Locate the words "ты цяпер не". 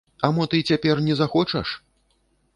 0.53-1.19